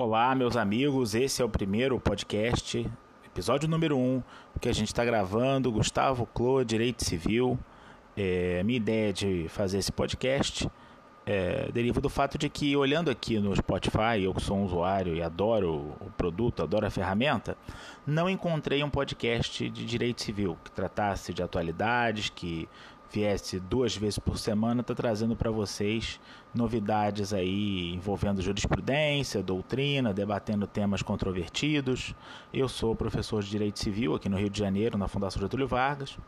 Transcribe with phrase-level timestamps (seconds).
[0.00, 1.16] Olá, meus amigos.
[1.16, 2.88] Esse é o primeiro podcast,
[3.26, 4.22] episódio número 1, um,
[4.60, 5.72] que a gente está gravando.
[5.72, 7.58] Gustavo Clô, Direito Civil.
[8.16, 10.70] É, minha ideia de fazer esse podcast
[11.26, 15.16] é, deriva do fato de que, olhando aqui no Spotify, eu que sou um usuário
[15.16, 17.56] e adoro o produto, adoro a ferramenta,
[18.06, 22.68] não encontrei um podcast de direito civil que tratasse de atualidades, que
[23.10, 26.20] viesse duas vezes por semana, está trazendo para vocês
[26.54, 32.14] novidades aí envolvendo jurisprudência, doutrina, debatendo temas controvertidos.
[32.52, 36.18] Eu sou professor de Direito Civil aqui no Rio de Janeiro, na Fundação Getúlio Vargas,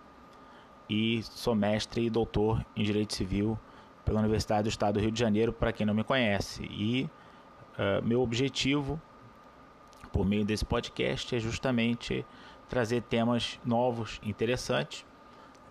[0.89, 3.59] e sou mestre e doutor em Direito Civil
[4.05, 6.65] pela Universidade do Estado do Rio de Janeiro, para quem não me conhece.
[6.65, 7.09] E
[7.75, 9.01] uh, meu objetivo,
[10.11, 12.25] por meio desse podcast, é justamente
[12.69, 15.05] trazer temas novos, interessantes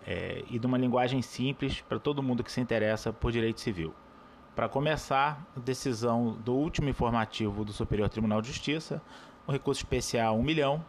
[0.06, 3.94] é, e de uma linguagem simples para todo mundo que se interessa por direito civil.
[4.54, 9.00] Para começar, decisão do último informativo do Superior Tribunal de Justiça,
[9.46, 10.84] o recurso especial 1 milhão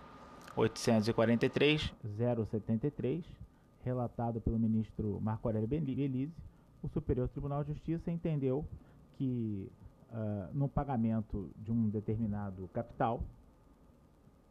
[0.55, 3.25] 843 073,
[3.83, 6.33] relatado pelo ministro Marco Aurélio Belize,
[6.81, 8.65] o Superior Tribunal de Justiça entendeu
[9.17, 9.71] que
[10.11, 13.23] uh, no pagamento de um determinado capital,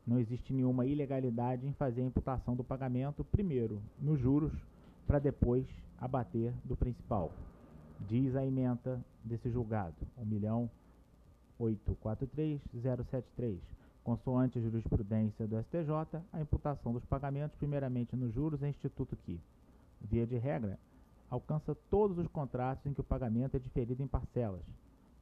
[0.06, 4.52] não existe nenhuma ilegalidade em fazer a imputação do pagamento primeiro nos juros
[5.06, 5.66] para depois
[5.98, 7.32] abater do principal.
[8.08, 9.94] Diz a emenda desse julgado,
[11.58, 13.58] 1.843.073.
[14.02, 19.38] Consoante a jurisprudência do STJ, a imputação dos pagamentos, primeiramente nos juros, é instituto que,
[20.00, 20.78] via de regra,
[21.28, 24.62] alcança todos os contratos em que o pagamento é diferido em parcelas,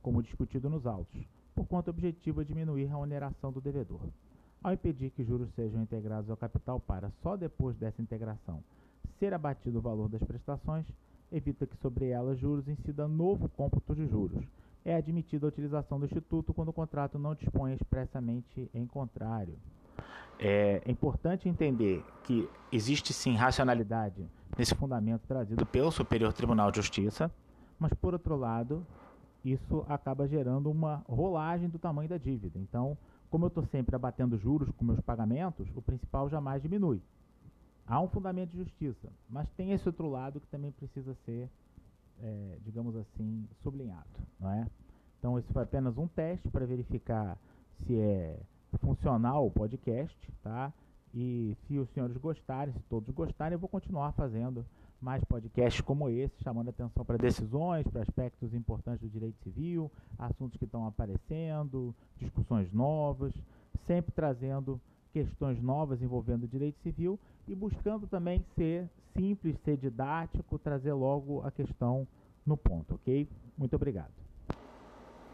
[0.01, 1.21] como discutido nos autos,
[1.55, 4.01] por conta objetiva diminuir a oneração do devedor.
[4.63, 8.63] Ao impedir que juros sejam integrados ao capital para, só depois dessa integração,
[9.19, 10.85] ser abatido o valor das prestações,
[11.31, 14.45] evita que sobre elas juros incida novo cômputo de juros.
[14.85, 19.55] É admitida a utilização do Instituto quando o contrato não dispõe expressamente em contrário.
[20.39, 24.25] É importante entender que existe sim racionalidade
[24.57, 27.31] nesse fundamento trazido pelo Superior Tribunal de Justiça,
[27.79, 28.87] mas por outro lado,
[29.45, 32.59] isso acaba gerando uma rolagem do tamanho da dívida.
[32.59, 32.97] Então,
[33.31, 37.01] como eu estou sempre abatendo juros com meus pagamentos, o principal jamais diminui.
[37.87, 41.49] Há um fundamento de justiça, mas tem esse outro lado que também precisa ser,
[42.21, 44.07] é, digamos assim, sublinhado.
[44.39, 44.67] Não é?
[45.19, 47.39] Então, esse foi apenas um teste para verificar
[47.87, 48.39] se é
[48.81, 50.73] funcional o podcast, tá?
[51.15, 54.65] E se os senhores gostarem, se todos gostarem, eu vou continuar fazendo
[55.01, 60.59] mais podcasts como esse, chamando atenção para decisões, para aspectos importantes do direito civil, assuntos
[60.59, 63.33] que estão aparecendo, discussões novas,
[63.87, 64.81] sempre trazendo
[65.13, 71.43] questões novas envolvendo o direito civil e buscando também ser simples, ser didático, trazer logo
[71.47, 72.07] a questão
[72.45, 73.29] no ponto, ok?
[73.57, 74.28] Muito obrigado.